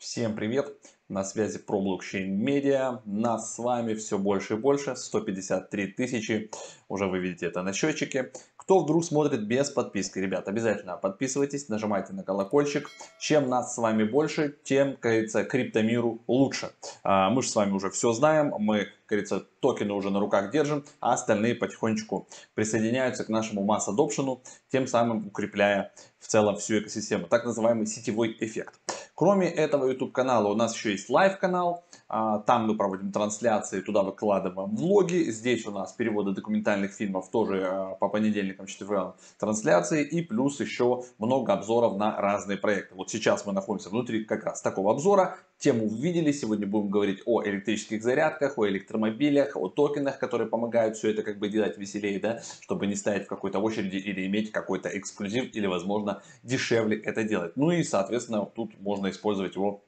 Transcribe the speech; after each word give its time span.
Всем 0.00 0.34
привет! 0.34 0.74
На 1.10 1.24
связи 1.24 1.58
про 1.58 1.78
блокчейн 1.78 2.34
медиа. 2.34 3.02
Нас 3.04 3.54
с 3.54 3.58
вами 3.58 3.92
все 3.92 4.16
больше 4.16 4.54
и 4.54 4.56
больше. 4.56 4.96
153 4.96 5.88
тысячи. 5.88 6.50
Уже 6.88 7.06
вы 7.06 7.18
видите 7.18 7.44
это 7.44 7.60
на 7.60 7.74
счетчике. 7.74 8.32
Кто 8.56 8.78
вдруг 8.78 9.04
смотрит 9.04 9.46
без 9.46 9.68
подписки, 9.68 10.18
ребят, 10.18 10.48
обязательно 10.48 10.96
подписывайтесь, 10.96 11.68
нажимайте 11.68 12.14
на 12.14 12.22
колокольчик. 12.22 12.88
Чем 13.20 13.50
нас 13.50 13.74
с 13.74 13.76
вами 13.76 14.04
больше, 14.04 14.56
тем, 14.64 14.96
как 14.96 15.28
криптомиру 15.50 16.22
лучше. 16.26 16.70
А, 17.02 17.28
мы 17.28 17.42
же 17.42 17.50
с 17.50 17.54
вами 17.54 17.72
уже 17.72 17.90
все 17.90 18.14
знаем, 18.14 18.54
мы, 18.58 18.86
как 19.04 19.26
токены 19.60 19.92
уже 19.92 20.08
на 20.08 20.18
руках 20.18 20.50
держим, 20.50 20.86
а 21.00 21.12
остальные 21.12 21.56
потихонечку 21.56 22.26
присоединяются 22.54 23.24
к 23.24 23.28
нашему 23.28 23.64
масс 23.64 23.86
адопшену, 23.86 24.40
тем 24.72 24.86
самым 24.86 25.26
укрепляя 25.26 25.92
в 26.20 26.26
целом 26.26 26.56
всю 26.56 26.78
экосистему. 26.78 27.26
Так 27.26 27.44
называемый 27.44 27.86
сетевой 27.86 28.34
эффект. 28.40 28.80
Кроме 29.20 29.50
этого 29.50 29.86
YouTube 29.86 30.12
канала 30.12 30.48
у 30.48 30.54
нас 30.54 30.74
еще 30.74 30.92
есть 30.92 31.10
live 31.10 31.38
канал. 31.38 31.84
А, 32.08 32.38
там 32.38 32.66
мы 32.66 32.74
проводим 32.74 33.12
трансляции, 33.12 33.82
туда 33.82 34.02
выкладываем 34.02 34.74
влоги. 34.74 35.30
Здесь 35.30 35.66
у 35.66 35.70
нас 35.70 35.92
переводы 35.92 36.32
документальных 36.32 36.94
фильмов 36.94 37.30
тоже 37.30 37.66
а, 37.66 37.94
по 37.96 38.08
понедельникам, 38.08 38.64
четвергам 38.64 39.14
трансляции. 39.38 40.04
И 40.04 40.22
плюс 40.22 40.58
еще 40.58 41.02
много 41.18 41.52
обзоров 41.52 41.98
на 41.98 42.18
разные 42.18 42.56
проекты. 42.56 42.94
Вот 42.94 43.10
сейчас 43.10 43.44
мы 43.44 43.52
находимся 43.52 43.90
внутри 43.90 44.24
как 44.24 44.44
раз 44.44 44.62
такого 44.62 44.90
обзора. 44.90 45.36
Тему 45.58 45.86
видели. 45.88 46.32
Сегодня 46.32 46.66
будем 46.66 46.88
говорить 46.88 47.20
о 47.26 47.44
электрических 47.44 48.02
зарядках, 48.02 48.56
о 48.56 48.66
электромобилях, 48.66 49.54
о 49.54 49.68
токенах, 49.68 50.18
которые 50.18 50.48
помогают 50.48 50.96
все 50.96 51.10
это 51.10 51.22
как 51.22 51.38
бы 51.38 51.50
делать 51.50 51.76
веселее, 51.76 52.18
да, 52.18 52.40
чтобы 52.62 52.86
не 52.86 52.96
стоять 52.96 53.26
в 53.26 53.28
какой-то 53.28 53.58
очереди 53.58 53.96
или 53.96 54.26
иметь 54.26 54.50
какой-то 54.50 54.88
эксклюзив 54.88 55.54
или 55.54 55.66
возможно 55.66 56.22
дешевле 56.42 56.98
это 56.98 57.22
делать. 57.22 57.52
Ну 57.56 57.70
и 57.70 57.84
соответственно 57.84 58.46
тут 58.46 58.80
можно 58.80 59.09
использовать 59.10 59.54
его 59.54 59.84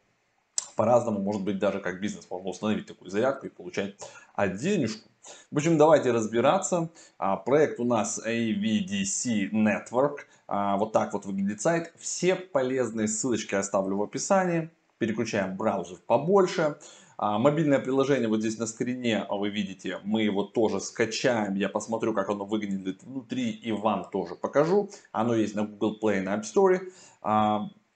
по-разному, 0.77 1.21
может 1.21 1.43
быть 1.43 1.59
даже 1.59 1.81
как 1.81 2.01
бизнес. 2.01 2.27
Можно 2.31 2.51
установить 2.51 2.87
такую 2.87 3.11
зарядку 3.11 3.47
и 3.47 3.51
получать 3.51 3.97
денежку. 4.39 5.09
В 5.51 5.57
общем, 5.57 5.79
давайте 5.79 6.11
разбираться. 6.11 6.91
А, 7.19 7.37
проект 7.37 7.79
у 7.79 7.85
нас 7.85 8.21
AVDC 8.27 9.51
Network. 9.53 10.21
А, 10.49 10.77
вот 10.77 10.93
так 10.93 11.13
вот 11.13 11.25
выглядит 11.25 11.61
сайт. 11.61 11.93
Все 11.99 12.35
полезные 12.35 13.07
ссылочки 13.07 13.55
оставлю 13.55 13.97
в 13.99 14.03
описании. 14.03 14.71
Переключаем 14.99 15.57
браузер 15.57 15.99
побольше. 16.07 16.77
А, 17.19 17.39
мобильное 17.39 17.79
приложение 17.79 18.29
вот 18.29 18.41
здесь 18.41 18.59
на 18.59 18.67
скрине 18.67 19.25
вы 19.31 19.51
видите, 19.51 20.01
мы 20.03 20.23
его 20.23 20.43
тоже 20.43 20.81
скачаем. 20.81 21.55
Я 21.55 21.69
посмотрю, 21.69 22.15
как 22.15 22.29
оно 22.29 22.45
выглядит 22.45 23.05
внутри 23.05 23.51
и 23.51 23.71
вам 23.71 24.09
тоже 24.11 24.35
покажу. 24.35 24.91
Оно 25.13 25.35
есть 25.35 25.55
на 25.55 25.65
Google 25.65 25.99
Play, 26.03 26.21
на 26.23 26.37
App 26.37 26.43
Store. 26.43 26.81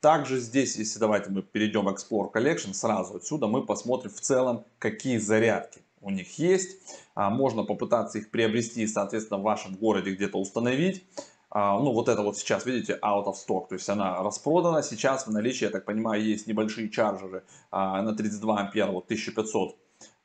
Также 0.01 0.39
здесь, 0.39 0.77
если 0.77 0.99
давайте 0.99 1.31
мы 1.31 1.43
перейдем 1.43 1.85
в 1.85 1.89
Explore 1.89 2.33
Collection, 2.33 2.75
сразу 2.75 3.17
отсюда 3.17 3.47
мы 3.47 3.65
посмотрим 3.65 4.11
в 4.11 4.21
целом, 4.21 4.65
какие 4.79 5.19
зарядки 5.19 5.81
у 6.01 6.11
них 6.11 6.39
есть. 6.39 6.79
А, 7.15 7.31
можно 7.31 7.65
попытаться 7.65 8.19
их 8.19 8.31
приобрести, 8.31 8.87
соответственно, 8.87 9.41
в 9.41 9.43
вашем 9.43 9.75
городе 9.75 10.15
где-то 10.15 10.39
установить. 10.39 11.05
А, 11.51 11.79
ну, 11.79 11.93
вот 11.93 12.09
это 12.09 12.23
вот 12.23 12.37
сейчас, 12.37 12.67
видите, 12.67 12.99
out 13.03 13.25
of 13.25 13.35
stock, 13.35 13.69
то 13.69 13.75
есть 13.75 13.89
она 13.89 14.23
распродана. 14.23 14.83
Сейчас 14.83 15.27
в 15.27 15.31
наличии, 15.31 15.65
я 15.65 15.71
так 15.71 15.85
понимаю, 15.85 16.23
есть 16.23 16.47
небольшие 16.47 16.91
чарджеры 16.91 17.45
а, 17.71 18.03
на 18.03 18.15
32 18.15 18.61
ампера, 18.61 18.91
вот 18.91 19.05
1500 19.05 19.73
а, 19.73 19.75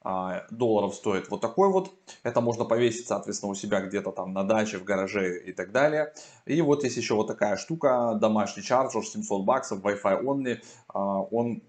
долларов 0.04 0.96
стоит 0.96 1.30
вот 1.30 1.42
такой 1.42 1.70
вот. 1.70 1.92
Это 2.24 2.42
можно 2.42 2.66
повесить, 2.66 3.08
соответственно, 3.08 3.52
у 3.52 3.56
себя 3.56 3.82
где-то 3.82 4.12
там 4.12 4.34
на 4.34 4.44
даче, 4.44 4.78
в 4.80 4.84
гараже 4.84 5.40
и 5.40 5.54
так 5.54 5.72
далее. 5.72 6.14
И 6.46 6.62
вот 6.62 6.84
есть 6.84 6.98
еще 6.98 7.14
вот 7.14 7.28
такая 7.28 7.56
штука, 7.58 8.18
домашний 8.20 8.64
чарджер, 8.64 9.06
700 9.06 9.46
баксов, 9.46 9.84
Wi-Fi 9.84 10.24
only. 10.24 10.64
А, 10.88 11.22
он, 11.22 11.62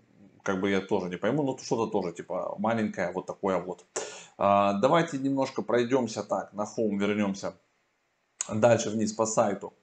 как 0.43 0.61
бы 0.61 0.71
я 0.71 0.81
тоже 0.81 1.09
не 1.09 1.17
пойму, 1.17 1.43
но 1.43 1.59
что-то 1.59 1.91
тоже 1.91 2.13
типа 2.13 2.55
маленькое, 2.59 3.13
вот 3.13 3.27
такое 3.27 3.59
вот. 3.59 3.85
А, 4.39 4.75
давайте 4.81 5.19
немножко 5.19 5.63
пройдемся 5.63 6.23
так, 6.23 6.53
на 6.55 6.63
home 6.63 6.97
вернемся 6.99 7.55
дальше 8.49 8.91
вниз 8.91 9.13
по 9.13 9.27
сайту. 9.27 9.75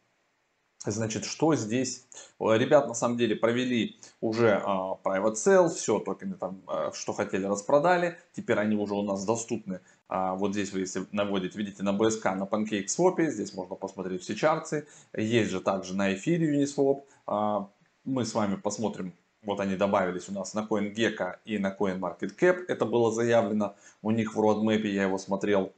Значит, 0.86 1.26
что 1.26 1.56
здесь? 1.56 2.06
Ребят 2.40 2.88
на 2.88 2.94
самом 2.94 3.18
деле 3.18 3.36
провели 3.36 4.00
уже 4.22 4.64
uh, 4.66 4.98
private 5.04 5.34
sale, 5.34 5.70
все 5.70 6.00
токены 6.00 6.36
там, 6.36 6.62
uh, 6.68 6.94
что 6.94 7.12
хотели, 7.12 7.46
распродали. 7.46 8.18
Теперь 8.32 8.60
они 8.60 8.78
уже 8.78 8.94
у 8.94 9.02
нас 9.02 9.26
доступны. 9.26 9.82
Uh, 10.08 10.38
вот 10.38 10.54
здесь 10.54 10.72
вы, 10.72 10.80
если 10.80 11.06
наводите, 11.12 11.58
видите, 11.58 11.84
на 11.84 11.90
BSK, 11.90 12.36
на 12.36 12.44
PancakeSwap, 12.44 13.30
здесь 13.30 13.54
можно 13.54 13.76
посмотреть 13.76 14.24
все 14.24 14.36
чарты. 14.36 14.88
Есть 15.14 15.52
же 15.52 15.60
также 15.60 15.96
на 15.96 16.14
эфире 16.14 16.64
Uniswap. 16.64 17.04
Uh, 17.28 17.68
мы 18.06 18.24
с 18.24 18.34
вами 18.34 18.56
посмотрим, 18.56 19.14
вот 19.44 19.60
они 19.60 19.76
добавились 19.76 20.30
у 20.30 20.34
нас 20.34 20.54
на 20.54 20.62
CoinGecko 20.70 21.40
и 21.44 21.58
на 21.58 21.76
CoinMarketCap. 21.78 22.66
Это 22.68 22.86
было 22.86 23.12
заявлено 23.12 23.76
у 24.02 24.12
них 24.12 24.34
в 24.34 24.40
roadmap, 24.40 24.88
я 24.88 25.04
его 25.04 25.18
смотрел 25.18 25.74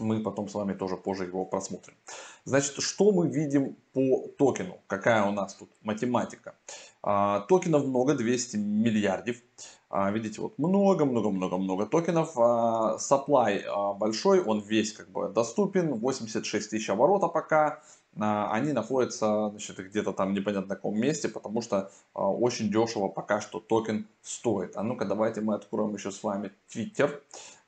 мы 0.00 0.20
потом 0.20 0.48
с 0.48 0.54
вами 0.54 0.74
тоже 0.74 0.96
позже 0.96 1.24
его 1.24 1.44
просмотрим. 1.44 1.94
Значит, 2.44 2.80
что 2.80 3.12
мы 3.12 3.28
видим 3.28 3.76
по 3.92 4.28
токену? 4.38 4.78
Какая 4.86 5.24
у 5.24 5.32
нас 5.32 5.54
тут 5.54 5.70
математика? 5.82 6.54
А, 7.02 7.40
токенов 7.40 7.84
много, 7.84 8.14
200 8.14 8.56
миллиардов. 8.56 9.36
А, 9.90 10.10
видите, 10.10 10.40
вот 10.40 10.58
много-много-много-много 10.58 11.86
токенов. 11.86 12.32
А, 12.36 12.96
supply 12.98 13.62
а, 13.66 13.92
большой, 13.92 14.42
он 14.42 14.60
весь 14.60 14.92
как 14.92 15.10
бы 15.10 15.28
доступен. 15.28 15.94
86 15.94 16.70
тысяч 16.70 16.90
оборота 16.90 17.28
пока. 17.28 17.82
Они 18.16 18.72
находятся 18.72 19.52
где-то 19.76 20.12
там 20.12 20.34
непонятно 20.34 20.68
на 20.68 20.76
каком 20.76 20.96
месте, 20.96 21.28
потому 21.28 21.60
что 21.62 21.90
очень 22.12 22.70
дешево 22.70 23.08
пока 23.08 23.40
что 23.40 23.58
токен 23.58 24.06
стоит. 24.22 24.76
А 24.76 24.84
ну-ка 24.84 25.04
давайте 25.04 25.40
мы 25.40 25.56
откроем 25.56 25.94
еще 25.94 26.12
с 26.12 26.22
вами 26.22 26.52
Twitter 26.72 27.20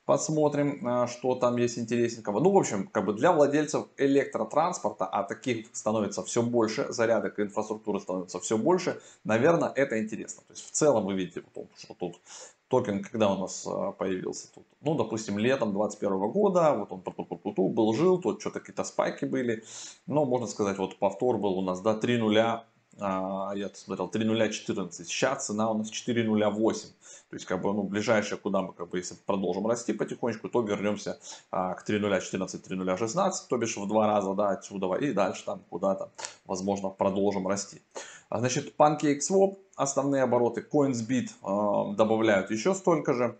посмотрим, 0.07 0.87
а, 0.87 1.05
что 1.05 1.35
там 1.35 1.57
есть 1.57 1.77
интересненького. 1.77 2.39
Ну, 2.39 2.51
в 2.51 2.57
общем, 2.57 2.87
как 2.87 3.05
бы 3.05 3.13
для 3.13 3.33
владельцев 3.33 3.87
электротранспорта, 3.97 5.05
а 5.05 5.23
таких 5.23 5.67
становится 5.73 6.23
все 6.23 6.41
больше, 6.41 6.87
зарядок 6.93 7.37
и 7.37 7.41
инфраструктуры 7.41 7.99
становится 7.99 8.39
все 8.39 8.57
больше, 8.57 9.01
наверное, 9.25 9.69
это 9.75 10.01
интересно. 10.01 10.43
То 10.47 10.53
есть, 10.53 10.65
в 10.65 10.71
целом, 10.71 11.05
вы 11.05 11.13
видите, 11.13 11.43
что 11.77 11.93
тут 11.93 12.21
токен, 12.69 13.03
когда 13.03 13.33
у 13.33 13.37
нас 13.37 13.67
а, 13.67 13.91
появился 13.91 14.47
тут, 14.53 14.65
ну, 14.79 14.95
допустим, 14.95 15.37
летом 15.37 15.73
2021 15.73 16.31
года, 16.31 16.73
вот 16.73 17.57
он 17.57 17.73
был, 17.73 17.93
жил, 17.93 18.17
тут 18.17 18.39
что-то 18.39 18.61
какие-то 18.61 18.85
спайки 18.85 19.25
были, 19.25 19.65
но, 20.05 20.23
можно 20.23 20.47
сказать, 20.47 20.77
вот 20.77 20.97
повтор 20.99 21.37
был 21.37 21.57
у 21.57 21.61
нас, 21.61 21.81
да, 21.81 21.93
3 21.93 22.17
нуля 22.17 22.63
я 22.99 23.69
смотрел 23.73 24.09
3.0.14, 24.09 24.91
сейчас 25.03 25.45
цена 25.45 25.69
у 25.71 25.77
нас 25.77 25.91
4.08. 25.91 26.87
То 27.29 27.35
есть, 27.35 27.45
как 27.45 27.61
бы, 27.61 27.73
ну, 27.73 27.83
ближайшее, 27.83 28.37
куда 28.37 28.61
мы, 28.61 28.73
как 28.73 28.89
бы, 28.89 28.97
если 28.97 29.15
продолжим 29.25 29.67
расти 29.67 29.91
потихонечку, 29.91 30.47
то 30.47 30.61
вернемся 30.61 31.19
а, 31.51 31.73
к 31.73 31.87
3.0.14, 31.87 32.67
3.0.16, 32.67 33.31
то 33.49 33.57
бишь 33.57 33.75
в 33.75 33.87
два 33.87 34.07
раза, 34.07 34.33
да, 34.33 34.51
отсюда, 34.51 34.93
и 34.95 35.11
дальше 35.11 35.43
там 35.45 35.61
куда-то, 35.69 36.09
возможно, 36.45 36.89
продолжим 36.89 37.47
расти. 37.47 37.81
А, 38.29 38.39
значит, 38.39 38.75
PancakeSwap, 38.77 39.57
основные 39.75 40.23
обороты, 40.23 40.61
CoinsBit 40.61 41.29
а, 41.43 41.93
добавляют 41.93 42.49
еще 42.49 42.73
столько 42.73 43.13
же. 43.13 43.37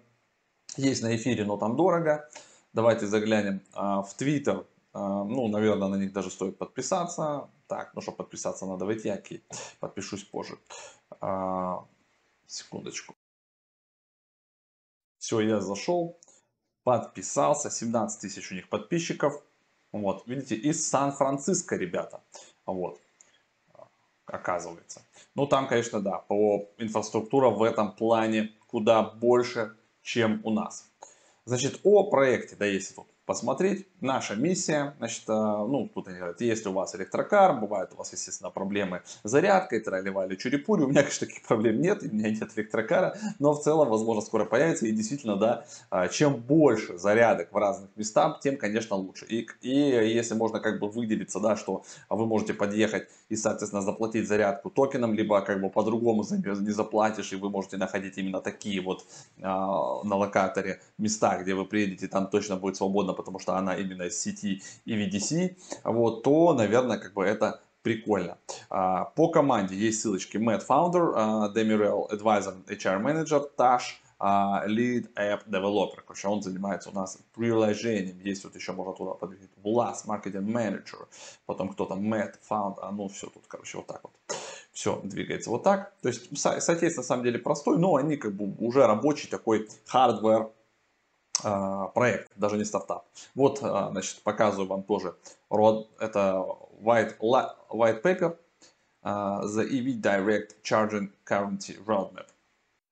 Есть 0.76 1.02
на 1.02 1.16
эфире, 1.16 1.46
но 1.46 1.58
там 1.58 1.78
дорого. 1.78 2.30
Давайте 2.74 3.08
заглянем 3.08 3.62
а, 3.74 4.02
в 4.02 4.16
Twitter. 4.20 4.66
А, 4.94 5.24
ну, 5.24 5.48
наверное, 5.48 5.88
на 5.88 5.96
них 5.96 6.12
даже 6.12 6.30
стоит 6.30 6.58
подписаться. 6.58 7.50
Так, 7.68 7.94
ну 7.94 8.02
что, 8.02 8.12
подписаться 8.12 8.66
надо 8.66 8.86
войти, 8.86 9.10
окей. 9.10 9.44
Подпишусь 9.80 10.24
позже. 10.24 10.58
А, 11.20 11.86
секундочку. 12.46 13.16
Все, 15.18 15.42
я 15.42 15.60
зашел, 15.60 16.18
подписался. 16.84 17.70
17 17.70 18.22
тысяч 18.22 18.52
у 18.52 18.56
них 18.56 18.70
подписчиков. 18.70 19.44
Вот, 19.92 20.28
видите, 20.28 20.56
из 20.56 20.88
Сан-Франциско, 20.88 21.76
ребята. 21.76 22.22
Вот, 22.66 23.02
оказывается. 24.26 25.02
Ну, 25.36 25.48
там, 25.48 25.68
конечно, 25.68 26.02
да, 26.02 26.20
по 26.20 26.70
инфраструктура 26.78 27.50
в 27.50 27.64
этом 27.64 27.94
плане 27.94 28.54
куда 28.68 29.02
больше, 29.04 29.76
чем 30.02 30.42
у 30.44 30.52
нас. 30.52 30.90
Значит, 31.46 31.80
о 31.84 32.10
проекте, 32.10 32.56
да, 32.56 32.66
если 32.66 32.94
тут 32.94 33.08
посмотреть. 33.28 33.86
Наша 34.00 34.36
миссия, 34.36 34.96
значит, 35.00 35.24
э, 35.28 35.34
ну, 35.34 35.92
тут 35.94 36.08
они 36.08 36.18
говорят, 36.18 36.40
если 36.40 36.70
у 36.70 36.72
вас 36.72 36.96
электрокар, 36.96 37.60
бывают 37.60 37.92
у 37.94 37.98
вас, 37.98 38.14
естественно, 38.14 38.50
проблемы 38.50 39.02
с 39.24 39.30
зарядкой, 39.30 39.82
тролливали 39.82 40.36
чурипури, 40.36 40.84
у 40.84 40.88
меня, 40.88 41.02
конечно, 41.02 41.28
таких 41.28 41.44
проблем 41.44 41.82
нет, 41.82 42.04
у 42.04 42.06
меня 42.08 42.30
нет 42.30 42.50
электрокара, 42.56 43.18
но 43.40 43.54
в 43.54 43.62
целом, 43.62 43.90
возможно, 43.90 44.22
скоро 44.22 44.46
появится, 44.46 44.88
и 44.88 44.92
действительно, 44.94 45.36
да, 45.36 45.66
э, 45.92 46.08
чем 46.10 46.36
больше 46.36 46.98
зарядок 46.98 47.52
в 47.52 47.58
разных 47.58 47.90
местах, 47.98 48.40
тем, 48.40 48.56
конечно, 48.56 48.96
лучше. 48.96 49.26
И, 49.26 49.46
и 49.62 49.72
если 49.72 50.34
можно 50.34 50.62
как 50.62 50.80
бы 50.80 50.88
выделиться, 50.88 51.42
да, 51.42 51.58
что 51.58 51.84
вы 52.10 52.26
можете 52.26 52.54
подъехать 52.54 53.10
и, 53.28 53.36
соответственно, 53.36 53.82
заплатить 53.82 54.28
зарядку 54.28 54.70
токеном, 54.70 55.14
либо 55.14 55.42
как 55.42 55.60
бы 55.60 55.70
по-другому 55.70 56.24
не 56.32 56.72
заплатишь, 56.72 57.34
и 57.34 57.36
вы 57.36 57.50
можете 57.50 57.76
находить 57.76 58.18
именно 58.18 58.40
такие 58.40 58.80
вот 58.82 59.06
э, 59.38 59.42
на 59.42 60.16
локаторе 60.16 60.80
места, 60.98 61.38
где 61.42 61.56
вы 61.56 61.66
приедете, 61.66 62.08
там 62.08 62.28
точно 62.30 62.56
будет 62.56 62.78
свободно 62.78 63.17
потому 63.18 63.40
что 63.40 63.56
она 63.58 63.76
именно 63.76 64.04
из 64.04 64.22
сети 64.22 64.62
EVDC, 64.86 65.58
вот, 65.84 66.24
то, 66.24 66.54
наверное, 66.54 66.98
как 66.98 67.14
бы 67.14 67.26
это 67.26 67.62
прикольно. 67.82 68.38
По 68.70 69.30
команде 69.34 69.76
есть 69.76 70.02
ссылочки 70.02 70.38
Matt 70.38 70.66
Founder, 70.68 71.54
Demirel 71.54 72.10
Advisor, 72.12 72.66
HR 72.68 73.02
Manager, 73.02 73.50
Tash, 73.58 74.00
Lead 74.20 75.14
App 75.16 75.48
Developer. 75.48 76.02
Короче, 76.06 76.28
он 76.28 76.42
занимается 76.42 76.90
у 76.90 76.94
нас 76.94 77.20
приложением. 77.34 78.20
Есть 78.20 78.44
вот 78.44 78.56
еще 78.56 78.74
можно 78.74 78.94
туда 78.94 79.12
подвигать. 79.12 79.50
Влас, 79.64 80.06
Marketing 80.06 80.46
Manager. 80.46 81.08
Потом 81.46 81.70
кто-то 81.70 81.94
Matt 81.96 82.36
Founder. 82.50 82.80
А 82.82 82.92
ну 82.92 83.08
все 83.08 83.28
тут, 83.28 83.44
короче, 83.48 83.78
вот 83.78 83.88
так 83.88 84.02
вот. 84.04 84.14
Все 84.74 85.00
двигается 85.04 85.50
вот 85.50 85.64
так. 85.64 85.94
То 86.02 86.10
есть, 86.10 86.38
соответственно, 86.38 86.98
на 86.98 87.04
самом 87.04 87.24
деле 87.24 87.40
простой, 87.40 87.78
но 87.78 87.96
они 87.96 88.18
как 88.18 88.34
бы 88.36 88.54
уже 88.60 88.86
рабочий 88.86 89.30
такой 89.30 89.68
hardware 89.92 90.44
а, 90.44 90.52
проект, 91.42 92.32
даже 92.36 92.58
не 92.58 92.66
стартап. 92.66 93.06
Вот, 93.36 93.60
а, 93.62 93.90
значит, 93.92 94.22
показываю 94.24 94.68
вам 94.68 94.84
тоже. 94.84 95.16
Это 96.00 96.46
white, 96.82 97.18
white 97.20 98.02
paper, 98.02 98.38
а, 99.02 99.44
The 99.46 99.70
EV 99.70 100.02
Direct 100.02 100.56
Charging 100.64 101.10
Currency 101.26 101.84
Roadmap. 101.86 102.28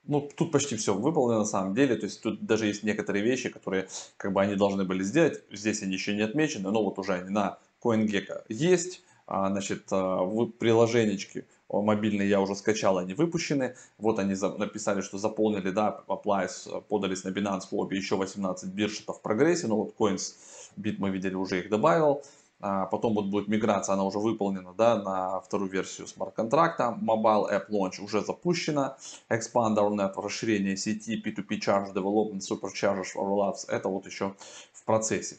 Ну, 0.08 0.30
тут 0.36 0.52
почти 0.52 0.76
все 0.76 0.94
выполнено 0.94 1.40
на 1.40 1.46
самом 1.46 1.74
деле, 1.74 1.96
то 1.96 2.06
есть 2.06 2.22
тут 2.22 2.46
даже 2.46 2.68
есть 2.68 2.84
некоторые 2.84 3.24
вещи, 3.24 3.50
которые 3.50 3.88
как 4.18 4.34
бы 4.34 4.42
они 4.42 4.56
должны 4.56 4.84
были 4.84 5.02
сделать, 5.02 5.44
здесь 5.52 5.82
они 5.82 5.94
еще 5.94 6.16
не 6.16 6.22
отмечены, 6.22 6.70
но 6.70 6.84
вот 6.84 7.00
уже 7.00 7.14
они 7.14 7.30
на 7.32 7.58
CoinGecko 7.84 8.44
есть, 8.50 9.02
значит, 9.28 9.92
в 9.92 10.48
приложенечке 10.60 11.46
мобильные 11.70 12.30
я 12.30 12.42
уже 12.42 12.56
скачал, 12.56 12.98
они 12.98 13.14
выпущены. 13.14 13.76
Вот 13.98 14.20
они 14.20 14.36
написали, 14.58 15.02
что 15.02 15.18
заполнили, 15.18 15.72
да, 15.72 16.04
applies, 16.08 16.82
подались 16.84 17.24
на 17.24 17.30
Binance 17.30 17.72
Lobby 17.72 17.96
еще 17.96 18.16
18 18.16 18.70
бирж, 18.70 19.02
это 19.02 19.14
в 19.14 19.22
прогрессе. 19.22 19.68
Но 19.68 19.78
вот 19.78 19.96
Coins 19.98 20.36
Bit 20.78 20.96
мы 21.00 21.10
видели, 21.10 21.36
уже 21.36 21.60
их 21.60 21.70
добавил. 21.70 22.22
А 22.62 22.86
потом 22.86 23.14
вот 23.16 23.26
будет 23.26 23.48
миграция, 23.50 23.94
она 23.94 24.06
уже 24.06 24.18
выполнена, 24.18 24.74
да, 24.74 24.96
на 24.96 25.42
вторую 25.42 25.70
версию 25.70 26.08
смарт-контракта. 26.08 26.98
Mobile 27.02 27.52
App 27.52 27.70
Launch 27.70 28.02
уже 28.02 28.22
запущена. 28.22 28.98
Expand 29.30 29.76
our 29.76 30.14
расширение 30.16 30.78
сети, 30.78 31.22
P2P 31.22 31.60
Charge 31.60 31.94
Development, 31.94 32.40
Superchargers 32.40 33.16
Rollouts, 33.16 33.68
это 33.68 33.90
вот 33.90 34.06
еще 34.06 34.36
в 34.72 34.86
процессе. 34.86 35.38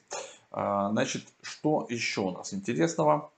А, 0.50 0.90
значит, 0.90 1.22
что 1.40 1.86
еще 1.88 2.20
у 2.20 2.30
нас 2.32 2.52
интересного? 2.52 3.30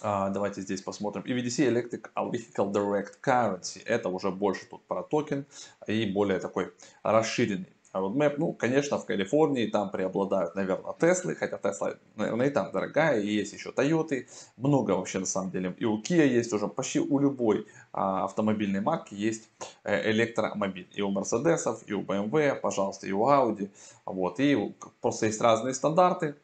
А, 0.00 0.30
давайте 0.30 0.60
здесь 0.60 0.82
посмотрим. 0.82 1.22
EVDC 1.22 1.68
Electric 1.68 2.10
Vehicle 2.14 2.72
Direct 2.72 3.14
Currency. 3.22 3.82
Это 3.84 4.08
уже 4.08 4.30
больше 4.30 4.66
тут 4.66 4.82
про 4.86 5.02
токен 5.02 5.46
и 5.86 6.06
более 6.06 6.38
такой 6.38 6.72
расширенный 7.02 7.72
roadmap. 7.92 8.34
Ну, 8.38 8.52
конечно, 8.52 8.98
в 8.98 9.06
Калифорнии 9.06 9.66
там 9.66 9.90
преобладают, 9.90 10.54
наверное, 10.54 10.94
Теслы, 10.94 11.34
хотя 11.34 11.58
Тесла, 11.58 11.94
наверное, 12.14 12.46
и 12.46 12.50
там 12.50 12.70
дорогая, 12.70 13.20
и 13.20 13.26
есть 13.26 13.52
еще 13.52 13.72
Тойоты. 13.72 14.28
Много 14.56 14.92
вообще, 14.92 15.18
на 15.18 15.26
самом 15.26 15.50
деле, 15.50 15.74
и 15.78 15.84
у 15.84 16.00
Kia 16.00 16.26
есть 16.26 16.52
уже, 16.52 16.68
почти 16.68 17.00
у 17.00 17.18
любой 17.18 17.66
а, 17.92 18.24
автомобильной 18.24 18.80
марки 18.80 19.14
есть 19.14 19.48
э, 19.84 20.10
электромобиль. 20.12 20.88
И 20.92 21.02
у 21.02 21.10
Мерседесов, 21.10 21.82
и 21.86 21.92
у 21.92 22.02
BMW, 22.02 22.54
пожалуйста, 22.54 23.06
и 23.06 23.12
у 23.12 23.26
Audi. 23.26 23.70
Вот, 24.06 24.38
и 24.38 24.76
просто 25.00 25.26
есть 25.26 25.40
разные 25.40 25.74
стандарты. 25.74 26.36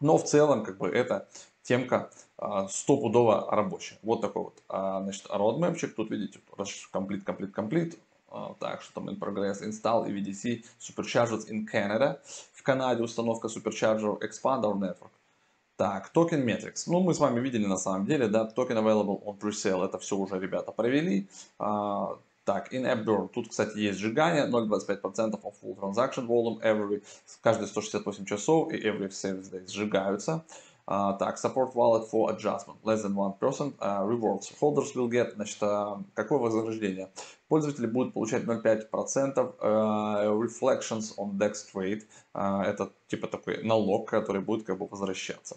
Но 0.00 0.16
в 0.16 0.24
целом, 0.24 0.64
как 0.64 0.78
бы, 0.78 0.88
это 0.88 1.28
темка 1.68 2.10
а, 2.38 2.66
стопудово 2.68 3.46
рабочая. 3.50 3.98
Вот 4.02 4.22
такой 4.22 4.44
вот, 4.44 4.62
а, 4.68 5.02
значит, 5.02 5.26
roadmapчик. 5.26 5.88
Тут 5.88 6.10
видите, 6.10 6.40
complete, 6.92 7.24
complete, 7.24 7.52
complete. 7.52 7.98
А, 8.30 8.54
так, 8.58 8.82
что 8.82 8.94
там 8.94 9.08
in 9.10 9.18
progress, 9.18 9.62
install 9.62 10.08
EVDC 10.08 10.64
Superchargers 10.80 11.48
in 11.50 11.66
Canada. 11.70 12.20
В 12.54 12.62
Канаде 12.62 13.02
установка 13.02 13.48
Supercharger 13.48 14.18
Expander 14.20 14.72
Network. 14.72 15.10
Так, 15.76 16.08
токен 16.08 16.48
Metrics. 16.48 16.84
Ну, 16.86 17.00
мы 17.00 17.14
с 17.14 17.18
вами 17.18 17.38
видели 17.38 17.66
на 17.66 17.76
самом 17.76 18.06
деле, 18.06 18.28
да, 18.28 18.46
токен 18.46 18.78
available 18.78 19.22
on 19.22 19.38
pre-sale. 19.38 19.84
Это 19.84 19.98
все 19.98 20.16
уже 20.16 20.40
ребята 20.40 20.72
провели. 20.72 21.28
Так, 22.48 22.72
in-app 22.72 23.04
burn. 23.04 23.28
Тут, 23.28 23.50
кстати, 23.50 23.76
есть 23.76 23.98
сжигание. 23.98 24.46
0,25% 24.46 25.38
of 25.42 25.52
full 25.62 25.76
transaction 25.78 26.26
volume 26.26 26.58
every. 26.62 27.04
Каждые 27.42 27.68
168 27.68 28.24
часов 28.24 28.72
и 28.72 28.78
every 28.78 29.10
service 29.10 29.50
day 29.52 29.68
сжигаются. 29.68 30.42
Э, 30.88 31.12
так, 31.18 31.36
support 31.36 31.74
wallet 31.74 32.08
for 32.08 32.32
adjustment, 32.32 32.78
less 32.82 33.02
than 33.02 33.14
1%, 33.14 33.74
э, 33.82 34.02
rewards. 34.06 34.50
Holders 34.58 34.94
will 34.94 35.08
get, 35.08 35.34
значит, 35.34 35.62
э, 35.62 36.02
какое 36.14 36.38
вознаграждение? 36.38 37.10
Пользователи 37.48 37.86
будут 37.86 38.14
получать 38.14 38.44
0,5% 38.44 38.90
uh, 39.60 40.38
reflections 40.38 41.14
on 41.16 41.38
DEX 41.38 41.54
trade. 41.72 42.02
Uh, 42.34 42.62
это 42.62 42.92
типа 43.08 43.26
такой 43.26 43.62
налог, 43.64 44.08
который 44.08 44.42
будет 44.42 44.66
как 44.66 44.78
бы 44.78 44.86
возвращаться. 44.86 45.56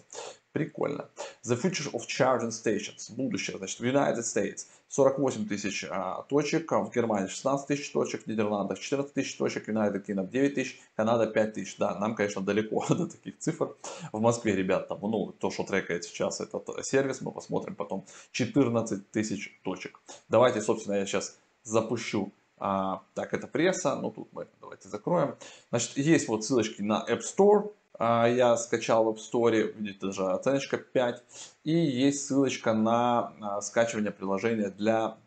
Прикольно. 0.52 1.08
The 1.44 1.56
future 1.56 1.90
of 1.92 2.06
charging 2.06 2.50
stations. 2.50 3.14
Будущее, 3.14 3.56
значит, 3.58 3.80
в 3.80 3.84
United 3.84 4.20
States 4.22 4.66
48 4.88 5.48
тысяч 5.48 5.86
а, 5.90 6.22
точек, 6.28 6.70
в 6.70 6.90
Германии 6.94 7.26
16 7.26 7.66
тысяч 7.66 7.90
точек, 7.92 8.24
в 8.24 8.26
Нидерландах 8.26 8.78
14 8.78 9.14
тысяч 9.14 9.36
точек, 9.36 9.66
United 9.66 10.04
Kingdom 10.04 10.28
9 10.28 10.54
тысяч, 10.54 10.78
Канада 10.96 11.26
5 11.26 11.54
тысяч. 11.54 11.76
Да, 11.78 11.98
нам, 11.98 12.14
конечно, 12.14 12.42
далеко 12.42 12.84
до 12.90 13.06
таких 13.06 13.38
цифр. 13.38 13.74
В 14.12 14.20
Москве, 14.20 14.54
ребят, 14.54 14.88
там, 14.88 14.98
ну, 15.00 15.32
то, 15.32 15.50
что 15.50 15.64
трекает 15.64 16.04
сейчас 16.04 16.42
этот 16.42 16.84
сервис, 16.84 17.22
мы 17.22 17.32
посмотрим 17.32 17.74
потом, 17.74 18.04
14 18.32 19.10
тысяч 19.10 19.58
точек. 19.64 20.00
Давайте, 20.28 20.60
собственно, 20.60 20.96
я 20.96 21.06
сейчас 21.06 21.38
запущу 21.62 22.32
а, 22.58 23.02
так, 23.14 23.34
это 23.34 23.48
пресса, 23.48 23.96
ну 23.96 24.10
тут 24.10 24.32
мы 24.32 24.46
давайте 24.60 24.88
закроем. 24.88 25.36
Значит, 25.70 25.96
есть 25.96 26.28
вот 26.28 26.44
ссылочки 26.44 26.80
на 26.80 27.04
App 27.08 27.20
Store, 27.20 27.72
а, 27.98 28.26
я 28.26 28.56
скачал 28.56 29.04
в 29.04 29.08
App 29.08 29.18
Store, 29.18 29.72
видите, 29.72 30.06
даже 30.06 30.24
оценочка 30.30 30.78
5. 30.78 31.22
И 31.64 31.72
есть 31.72 32.26
ссылочка 32.26 32.72
на 32.72 33.32
а, 33.40 33.60
скачивание 33.60 34.12
приложения 34.12 34.70
для 34.70 35.18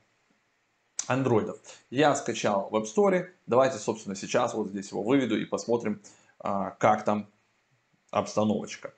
андроидов. 1.07 1.57
Я 1.89 2.15
скачал 2.15 2.69
в 2.69 2.75
App 2.75 2.85
Store. 2.85 3.27
Давайте, 3.47 3.77
собственно, 3.77 4.15
сейчас 4.15 4.53
вот 4.53 4.69
здесь 4.69 4.91
его 4.91 5.03
выведу 5.03 5.37
и 5.39 5.45
посмотрим, 5.45 6.01
а, 6.39 6.71
как 6.71 7.05
там 7.05 7.29
обстановочка. 8.11 8.93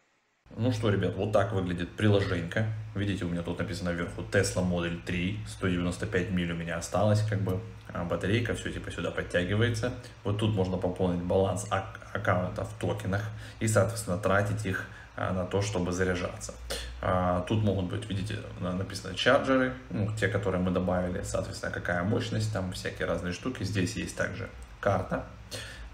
Ну 0.55 0.71
что, 0.71 0.89
ребят, 0.89 1.15
вот 1.15 1.31
так 1.31 1.51
выглядит 1.51 1.91
приложенька. 1.91 2.65
Видите, 2.95 3.25
у 3.25 3.29
меня 3.29 3.44
тут 3.44 3.59
написано 3.59 3.89
вверху 3.89 4.21
Tesla 4.31 4.67
Model 4.67 4.99
3, 5.05 5.39
195 5.47 6.31
миль 6.31 6.51
у 6.51 6.55
меня 6.55 6.77
осталось, 6.77 7.21
как 7.21 7.41
бы 7.41 7.59
а, 7.94 8.05
батарейка, 8.05 8.55
все 8.55 8.71
типа 8.71 8.89
сюда 8.91 9.11
подтягивается. 9.11 9.94
Вот 10.23 10.39
тут 10.39 10.55
можно 10.55 10.77
пополнить 10.77 11.21
баланс 11.21 11.67
ак 11.69 11.99
аккаунта 12.13 12.63
в 12.63 12.73
токенах 12.79 13.21
и, 13.59 13.67
соответственно, 13.67 14.17
тратить 14.17 14.65
их 14.65 14.85
а, 15.15 15.33
на 15.33 15.45
то, 15.45 15.61
чтобы 15.61 15.91
заряжаться. 15.91 16.53
А, 17.01 17.41
тут 17.41 17.63
могут 17.63 17.85
быть, 17.85 18.09
видите, 18.09 18.38
написано 18.59 19.15
чарджеры, 19.15 19.74
ну, 19.89 20.10
те, 20.15 20.27
которые 20.27 20.62
мы 20.62 20.72
добавили, 20.72 21.22
соответственно, 21.24 21.72
какая 21.72 22.03
мощность, 22.03 22.51
там 22.53 22.72
всякие 22.72 23.07
разные 23.07 23.33
штуки. 23.33 23.63
Здесь 23.63 23.95
есть 23.95 24.15
также 24.15 24.50
карта. 24.79 25.25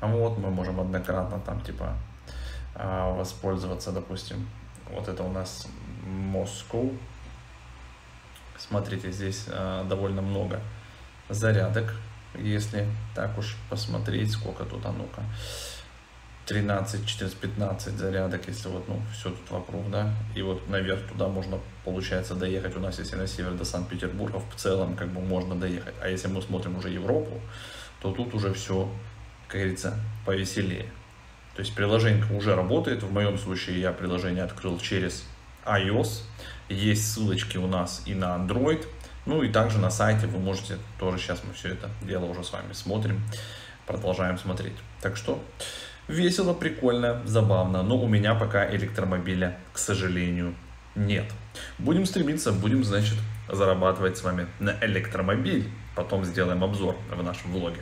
Вот, 0.01 0.37
мы 0.37 0.49
можем 0.49 0.79
однократно 0.79 1.39
там, 1.39 1.61
типа, 1.61 1.85
а, 1.85 2.12
воспользоваться, 2.75 3.91
допустим, 3.91 4.47
вот 4.89 5.07
это 5.07 5.23
у 5.23 5.31
нас 5.31 5.67
Moscow. 6.05 6.97
Смотрите, 8.57 9.11
здесь 9.11 9.45
а, 9.49 9.83
довольно 9.83 10.21
много 10.21 10.59
зарядок, 11.29 11.93
если 12.35 12.87
так 13.15 13.37
уж 13.37 13.55
посмотреть, 13.69 14.31
сколько 14.31 14.63
тут, 14.63 14.85
а 14.85 14.91
ну-ка, 14.91 15.21
13, 16.45 17.05
14, 17.05 17.37
15 17.37 17.93
зарядок, 17.93 18.47
если 18.47 18.69
вот, 18.69 18.87
ну, 18.87 19.01
все 19.13 19.29
тут 19.29 19.51
вокруг, 19.51 19.89
да, 19.89 20.13
и 20.35 20.41
вот 20.41 20.67
наверх 20.69 21.01
туда 21.07 21.27
можно, 21.27 21.59
получается, 21.85 22.35
доехать, 22.35 22.75
у 22.75 22.79
нас, 22.79 22.99
если 22.99 23.15
на 23.15 23.27
север 23.27 23.53
до 23.53 23.65
Санкт-Петербурга, 23.65 24.39
в 24.39 24.55
целом, 24.55 24.95
как 24.95 25.09
бы, 25.09 25.21
можно 25.21 25.55
доехать, 25.55 25.95
а 26.01 26.09
если 26.09 26.27
мы 26.27 26.41
смотрим 26.41 26.77
уже 26.77 26.89
Европу, 26.89 27.39
то 28.01 28.11
тут 28.11 28.33
уже 28.33 28.53
все, 28.53 28.89
как 29.47 29.61
говорится, 29.61 29.97
повеселее. 30.25 30.87
То 31.55 31.61
есть 31.61 31.75
приложение 31.75 32.25
уже 32.35 32.55
работает. 32.55 33.03
В 33.03 33.11
моем 33.11 33.37
случае 33.37 33.79
я 33.79 33.91
приложение 33.91 34.43
открыл 34.43 34.79
через 34.79 35.23
iOS. 35.65 36.23
Есть 36.69 37.11
ссылочки 37.11 37.57
у 37.57 37.67
нас 37.67 38.01
и 38.05 38.15
на 38.15 38.35
Android. 38.37 38.85
Ну 39.25 39.43
и 39.43 39.49
также 39.49 39.77
на 39.77 39.89
сайте 39.89 40.27
вы 40.27 40.39
можете, 40.39 40.77
тоже 40.99 41.17
сейчас 41.17 41.43
мы 41.47 41.53
все 41.53 41.69
это 41.69 41.89
дело 42.01 42.25
уже 42.25 42.43
с 42.43 42.51
вами 42.51 42.73
смотрим, 42.73 43.21
продолжаем 43.87 44.37
смотреть. 44.37 44.75
Так 45.01 45.15
что 45.15 45.41
весело, 46.09 46.53
прикольно, 46.53 47.21
забавно, 47.25 47.83
но 47.83 47.97
у 47.97 48.07
меня 48.07 48.35
пока 48.35 48.69
электромобиля, 48.75 49.57
к 49.71 49.77
сожалению, 49.77 50.55
нет. 50.95 51.31
Будем 51.77 52.05
стремиться, 52.05 52.51
будем, 52.51 52.83
значит, 52.83 53.15
зарабатывать 53.49 54.17
с 54.17 54.23
вами 54.23 54.47
на 54.59 54.75
электромобиль. 54.81 55.69
Потом 55.95 56.25
сделаем 56.25 56.63
обзор 56.63 56.95
в 57.09 57.23
нашем 57.23 57.51
влоге. 57.53 57.79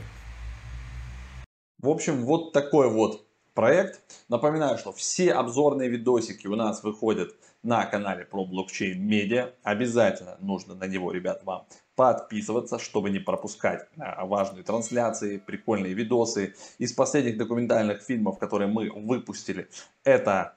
В 1.81 1.89
общем, 1.89 2.25
вот 2.25 2.53
такой 2.53 2.89
вот 2.89 3.25
проект. 3.53 4.01
Напоминаю, 4.29 4.77
что 4.77 4.91
все 4.91 5.33
обзорные 5.33 5.89
видосики 5.89 6.47
у 6.47 6.55
нас 6.55 6.83
выходят 6.83 7.35
на 7.63 7.85
канале 7.85 8.25
про 8.25 8.45
блокчейн 8.45 9.01
медиа. 9.01 9.51
Обязательно 9.63 10.37
нужно 10.39 10.75
на 10.75 10.85
него, 10.85 11.11
ребят, 11.11 11.43
вам 11.43 11.67
подписываться, 11.95 12.79
чтобы 12.79 13.09
не 13.09 13.19
пропускать 13.19 13.87
а, 13.97 14.25
важные 14.25 14.63
трансляции, 14.63 15.37
прикольные 15.37 15.93
видосы. 15.93 16.55
Из 16.79 16.93
последних 16.93 17.37
документальных 17.37 18.01
фильмов, 18.01 18.39
которые 18.39 18.67
мы 18.67 18.89
выпустили, 18.89 19.69
это 20.03 20.55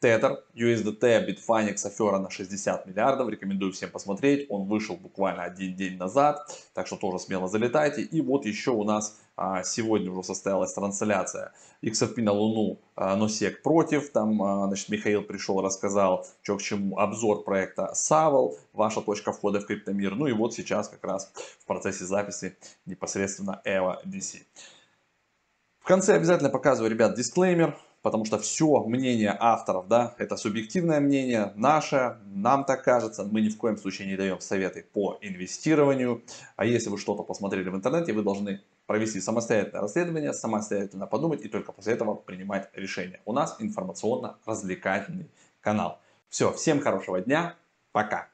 Tether, 0.00 0.38
USDT, 0.54 1.26
Bitfinex, 1.26 1.84
афера 1.84 2.18
на 2.18 2.30
60 2.30 2.86
миллиардов. 2.86 3.28
Рекомендую 3.28 3.72
всем 3.72 3.90
посмотреть. 3.90 4.46
Он 4.48 4.68
вышел 4.68 4.96
буквально 4.96 5.42
один 5.42 5.74
день 5.74 5.96
назад. 5.96 6.38
Так 6.72 6.86
что 6.86 6.96
тоже 6.96 7.18
смело 7.18 7.48
залетайте. 7.48 8.02
И 8.02 8.20
вот 8.20 8.44
еще 8.44 8.70
у 8.70 8.84
нас 8.84 9.18
а, 9.36 9.64
сегодня 9.64 10.10
уже 10.12 10.22
состоялась 10.22 10.72
трансляция 10.72 11.52
XRP 11.82 12.22
на 12.22 12.32
Луну, 12.32 12.78
а, 12.94 13.16
но 13.16 13.28
сек 13.28 13.62
против. 13.62 14.10
Там 14.10 14.40
а, 14.40 14.66
значит, 14.68 14.88
Михаил 14.88 15.22
пришел, 15.22 15.60
рассказал, 15.60 16.26
что 16.42 16.56
к 16.56 16.62
чему. 16.62 16.98
Обзор 16.98 17.42
проекта 17.42 17.92
Савол, 17.94 18.56
ваша 18.72 19.00
точка 19.00 19.32
входа 19.32 19.60
в 19.60 19.66
криптомир. 19.66 20.14
Ну 20.14 20.28
и 20.28 20.32
вот 20.32 20.54
сейчас 20.54 20.88
как 20.88 21.04
раз 21.04 21.32
в 21.60 21.66
процессе 21.66 22.04
записи 22.04 22.56
непосредственно 22.86 23.60
EVA 23.64 23.96
DC. 24.04 24.44
В 25.80 25.84
конце 25.84 26.14
обязательно 26.14 26.50
показываю, 26.50 26.90
ребят, 26.90 27.16
дисклеймер 27.16 27.76
потому 28.02 28.24
что 28.24 28.38
все 28.38 28.84
мнение 28.84 29.36
авторов, 29.38 29.88
да, 29.88 30.14
это 30.18 30.36
субъективное 30.36 31.00
мнение, 31.00 31.52
наше, 31.56 32.18
нам 32.26 32.64
так 32.64 32.84
кажется, 32.84 33.24
мы 33.24 33.40
ни 33.40 33.48
в 33.48 33.56
коем 33.56 33.76
случае 33.76 34.08
не 34.08 34.16
даем 34.16 34.40
советы 34.40 34.86
по 34.92 35.18
инвестированию, 35.20 36.22
а 36.56 36.64
если 36.64 36.90
вы 36.90 36.98
что-то 36.98 37.22
посмотрели 37.22 37.68
в 37.68 37.76
интернете, 37.76 38.12
вы 38.12 38.22
должны 38.22 38.60
провести 38.86 39.20
самостоятельное 39.20 39.82
расследование, 39.82 40.32
самостоятельно 40.32 41.06
подумать 41.06 41.42
и 41.42 41.48
только 41.48 41.72
после 41.72 41.92
этого 41.92 42.14
принимать 42.14 42.70
решение. 42.72 43.20
У 43.26 43.32
нас 43.32 43.56
информационно-развлекательный 43.58 45.30
канал. 45.60 46.00
Все, 46.28 46.52
всем 46.52 46.80
хорошего 46.80 47.20
дня, 47.20 47.54
пока! 47.92 48.28